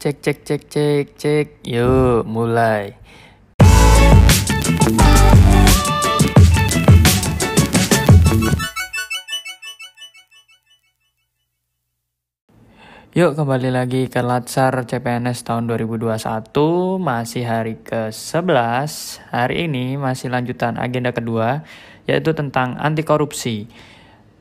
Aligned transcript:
Cek 0.00 0.16
cek 0.24 0.38
cek 0.48 0.62
cek 0.72 1.06
cek. 1.12 1.46
Yuk, 1.68 2.24
mulai. 2.24 2.96
Yuk 13.12 13.36
kembali 13.36 13.68
lagi 13.68 14.08
ke 14.08 14.24
Latsar 14.24 14.72
CPNS 14.88 15.44
tahun 15.44 15.68
2021 15.68 16.16
Masih 16.96 17.44
hari 17.44 17.76
ke-11 17.84 18.92
Hari 19.28 19.68
ini 19.68 20.00
masih 20.00 20.32
lanjutan 20.32 20.80
agenda 20.80 21.12
kedua 21.12 21.60
Yaitu 22.08 22.32
tentang 22.32 22.80
anti 22.80 23.04
korupsi 23.04 23.68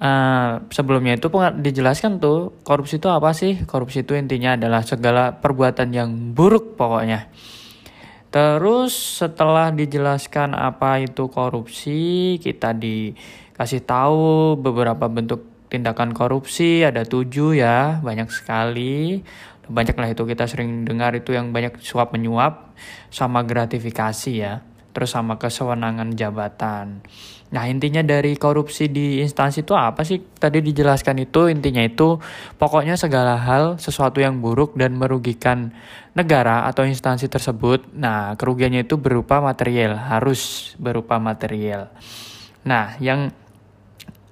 uh, 0.00 0.62
Sebelumnya 0.70 1.18
itu 1.18 1.28
dijelaskan 1.60 2.18
tuh 2.18 2.56
Korupsi 2.66 2.98
itu 2.98 3.08
apa 3.10 3.30
sih? 3.36 3.62
Korupsi 3.66 4.02
itu 4.02 4.14
intinya 4.18 4.58
adalah 4.58 4.82
segala 4.82 5.38
perbuatan 5.38 5.90
yang 5.94 6.10
buruk 6.32 6.74
pokoknya. 6.78 7.30
Terus 8.34 9.22
setelah 9.22 9.70
dijelaskan 9.70 10.58
apa 10.58 10.98
itu 10.98 11.30
korupsi 11.30 12.34
Kita 12.42 12.74
dikasih 12.74 13.86
tahu 13.86 14.58
beberapa 14.58 15.06
bentuk 15.06 15.46
tindakan 15.70 16.10
korupsi 16.10 16.82
ada 16.82 17.06
tujuh 17.06 17.58
ya 17.58 18.02
banyak 18.02 18.30
sekali. 18.34 19.22
Banyak 19.64 19.96
lah 19.96 20.10
itu 20.12 20.26
kita 20.26 20.50
sering 20.50 20.82
dengar 20.84 21.14
itu 21.14 21.32
yang 21.32 21.54
banyak 21.54 21.78
suap 21.80 22.10
menyuap 22.12 22.74
sama 23.08 23.46
gratifikasi 23.46 24.32
ya 24.34 24.73
terus 24.94 25.10
sama 25.10 25.36
kesewenangan 25.36 26.14
jabatan. 26.14 27.02
Nah 27.50 27.70
intinya 27.70 28.02
dari 28.02 28.38
korupsi 28.38 28.88
di 28.90 29.20
instansi 29.20 29.66
itu 29.66 29.74
apa 29.74 30.06
sih? 30.06 30.22
Tadi 30.22 30.62
dijelaskan 30.62 31.22
itu 31.22 31.50
intinya 31.50 31.82
itu 31.82 32.18
pokoknya 32.56 32.98
segala 32.98 33.36
hal 33.38 33.76
sesuatu 33.76 34.22
yang 34.22 34.40
buruk 34.40 34.78
dan 34.78 34.96
merugikan 34.96 35.74
negara 36.14 36.64
atau 36.70 36.86
instansi 36.86 37.26
tersebut. 37.26 37.90
Nah 37.94 38.34
kerugiannya 38.34 38.86
itu 38.86 38.96
berupa 38.96 39.42
material 39.42 39.98
harus 39.98 40.72
berupa 40.78 41.18
material. 41.18 41.90
Nah 42.64 42.96
yang 43.02 43.30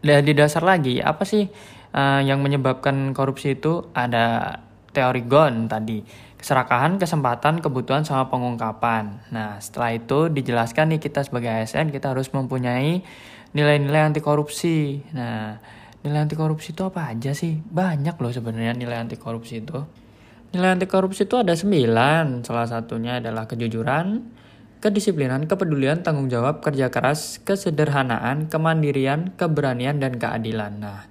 dan 0.00 0.24
di 0.24 0.32
dasar 0.32 0.64
lagi 0.64 1.04
apa 1.04 1.28
sih 1.28 1.44
uh, 1.92 2.20
yang 2.24 2.40
menyebabkan 2.40 3.12
korupsi 3.12 3.58
itu? 3.58 3.84
Ada 3.92 4.56
teori 5.00 5.24
GON 5.24 5.64
tadi 5.64 6.04
keserakahan, 6.40 6.96
kesempatan, 6.96 7.60
kebutuhan 7.60 8.04
sama 8.04 8.32
pengungkapan. 8.32 9.28
Nah, 9.28 9.60
setelah 9.60 9.92
itu 9.92 10.32
dijelaskan 10.32 10.96
nih 10.96 11.00
kita 11.00 11.20
sebagai 11.20 11.52
ASN 11.52 11.92
kita 11.92 12.16
harus 12.16 12.32
mempunyai 12.32 13.04
nilai-nilai 13.52 14.08
anti 14.08 14.24
korupsi. 14.24 15.04
Nah, 15.12 15.60
nilai 16.00 16.24
anti 16.24 16.40
korupsi 16.40 16.72
itu 16.72 16.80
apa 16.88 17.12
aja 17.12 17.36
sih? 17.36 17.60
Banyak 17.60 18.16
loh 18.16 18.32
sebenarnya 18.32 18.72
nilai 18.72 18.96
anti 18.96 19.20
korupsi 19.20 19.60
itu. 19.60 19.84
Nilai 20.56 20.80
anti 20.80 20.88
korupsi 20.88 21.28
itu 21.28 21.36
ada 21.36 21.52
sembilan. 21.52 22.40
Salah 22.40 22.64
satunya 22.64 23.20
adalah 23.20 23.44
kejujuran, 23.44 24.24
kedisiplinan, 24.80 25.44
kepedulian, 25.44 26.00
tanggung 26.00 26.32
jawab, 26.32 26.64
kerja 26.64 26.88
keras, 26.88 27.36
kesederhanaan, 27.44 28.48
kemandirian, 28.48 29.36
keberanian, 29.36 30.00
dan 30.00 30.16
keadilan. 30.16 30.72
Nah, 30.80 31.04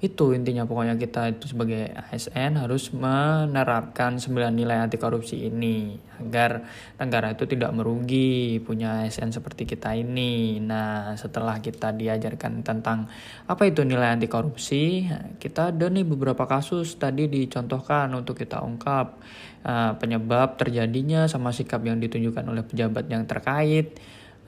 itu 0.00 0.32
intinya 0.32 0.64
pokoknya 0.64 0.96
kita 0.96 1.28
itu 1.36 1.52
sebagai 1.52 1.92
ASN 1.92 2.56
harus 2.56 2.88
menerapkan 2.96 4.16
9 4.16 4.32
nilai 4.48 4.80
anti 4.80 4.96
korupsi 4.96 5.44
ini 5.44 5.92
agar 6.16 6.64
negara 6.96 7.36
itu 7.36 7.44
tidak 7.44 7.68
merugi 7.76 8.64
punya 8.64 9.04
ASN 9.04 9.28
seperti 9.28 9.68
kita 9.68 9.92
ini. 9.92 10.56
Nah, 10.56 11.12
setelah 11.20 11.60
kita 11.60 11.92
diajarkan 11.92 12.64
tentang 12.64 13.12
apa 13.44 13.62
itu 13.68 13.84
nilai 13.84 14.16
anti 14.16 14.24
korupsi, 14.24 15.04
kita 15.36 15.68
ada 15.68 15.92
nih 15.92 16.08
beberapa 16.08 16.48
kasus 16.48 16.96
tadi 16.96 17.28
dicontohkan 17.28 18.08
untuk 18.16 18.40
kita 18.40 18.64
ungkap 18.64 19.20
uh, 19.68 20.00
penyebab 20.00 20.56
terjadinya 20.56 21.28
sama 21.28 21.52
sikap 21.52 21.84
yang 21.84 22.00
ditunjukkan 22.00 22.44
oleh 22.48 22.64
pejabat 22.64 23.04
yang 23.12 23.28
terkait 23.28 24.00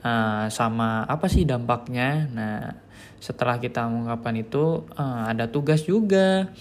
uh, 0.03 0.45
sama 0.51 1.07
apa 1.07 1.25
sih 1.31 1.47
dampaknya. 1.47 2.27
Nah, 2.29 2.75
setelah 3.23 3.57
kita 3.57 3.87
mengungkapkan 3.87 4.35
itu 4.37 4.83
uh, 4.99 5.31
ada 5.31 5.47
tugas 5.47 5.87
juga. 5.87 6.51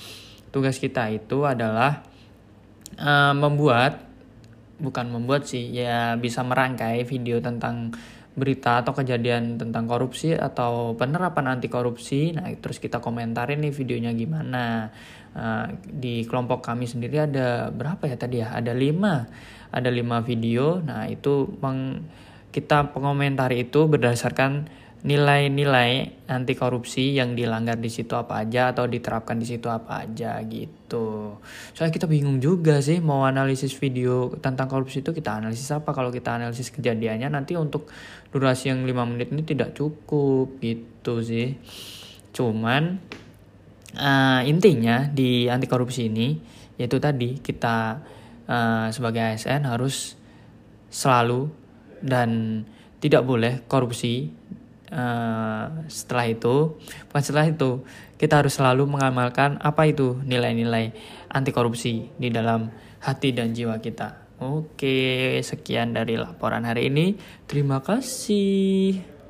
Tugas 0.55 0.79
kita 0.79 1.11
itu 1.11 1.45
adalah 1.45 2.07
uh, 2.97 3.35
membuat 3.35 4.09
bukan 4.83 5.15
membuat 5.15 5.47
sih 5.47 5.71
ya 5.71 6.19
bisa 6.19 6.43
merangkai 6.43 7.07
video 7.07 7.39
tentang 7.39 7.95
berita 8.33 8.81
atau 8.81 8.97
kejadian 8.97 9.61
tentang 9.61 9.85
korupsi 9.85 10.33
atau 10.33 10.97
penerapan 10.97 11.53
anti 11.53 11.69
korupsi 11.69 12.33
nah 12.33 12.49
terus 12.57 12.81
kita 12.81 12.99
komentarin 12.99 13.61
nih 13.61 13.73
videonya 13.73 14.13
gimana. 14.17 14.89
Uh, 15.33 15.65
di 15.89 16.29
kelompok 16.29 16.61
kami 16.61 16.85
sendiri 16.85 17.25
ada 17.25 17.73
berapa 17.73 18.05
ya 18.05 18.17
tadi 18.21 18.45
ya? 18.45 18.53
Ada 18.53 18.77
lima. 18.77 19.25
Ada 19.73 19.89
lima 19.89 20.21
video. 20.21 20.77
Nah 20.85 21.09
itu 21.09 21.49
meng, 21.61 22.05
kita 22.53 22.93
pengomentari 22.93 23.65
itu 23.67 23.89
berdasarkan 23.89 24.69
nilai-nilai 25.03 26.23
anti 26.31 26.55
korupsi 26.55 27.19
yang 27.19 27.35
dilanggar 27.35 27.75
di 27.75 27.91
situ 27.91 28.15
apa 28.15 28.47
aja 28.47 28.71
atau 28.71 28.87
diterapkan 28.87 29.35
di 29.35 29.47
situ 29.51 29.67
apa 29.67 30.07
aja 30.07 30.39
gitu. 30.47 31.43
Soalnya 31.75 31.91
kita 31.91 32.07
bingung 32.07 32.39
juga 32.39 32.79
sih 32.79 33.03
mau 33.03 33.27
analisis 33.27 33.75
video 33.75 34.31
tentang 34.39 34.71
korupsi 34.71 35.03
itu 35.03 35.11
kita 35.11 35.43
analisis 35.43 35.67
apa 35.75 35.91
kalau 35.91 36.15
kita 36.15 36.39
analisis 36.39 36.71
kejadiannya 36.71 37.35
nanti 37.35 37.59
untuk 37.59 37.91
durasi 38.31 38.71
yang 38.71 38.87
5 38.87 39.11
menit 39.11 39.35
ini 39.35 39.43
tidak 39.43 39.75
cukup 39.75 40.63
gitu 40.63 41.19
sih. 41.19 41.59
Cuman 42.31 43.03
uh, 43.99 44.41
intinya 44.47 45.11
di 45.11 45.51
anti 45.51 45.67
korupsi 45.67 46.07
ini 46.07 46.39
yaitu 46.79 47.03
tadi 47.03 47.43
kita 47.43 48.07
uh, 48.47 48.87
sebagai 48.95 49.35
ASN 49.35 49.67
harus 49.67 50.15
selalu 50.95 51.62
dan 52.03 52.63
tidak 52.99 53.25
boleh 53.25 53.65
korupsi 53.67 54.31
Eh, 54.93 55.67
setelah 55.89 56.29
itu, 56.29 56.77
bukan 57.09 57.23
setelah 57.25 57.49
itu, 57.49 57.81
kita 58.21 58.45
harus 58.45 58.53
selalu 58.53 58.85
mengamalkan 58.85 59.57
apa 59.65 59.89
itu 59.89 60.21
nilai-nilai 60.21 60.93
anti 61.33 61.49
korupsi 61.49 62.13
di 62.13 62.29
dalam 62.29 62.69
hati 63.01 63.33
dan 63.33 63.57
jiwa 63.57 63.81
kita. 63.81 64.37
Oke, 64.45 65.41
sekian 65.41 65.97
dari 65.97 66.21
laporan 66.21 66.69
hari 66.69 66.93
ini. 66.93 67.17
Terima 67.49 67.81
kasih. 67.81 69.22